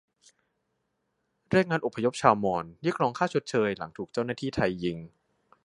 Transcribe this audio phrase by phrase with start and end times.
[1.51, 4.97] แรงงานอพยพชาวมอญเรียกร้องค่าชดเชยหลังถูกเจ้าหน้าที่ไทยยิง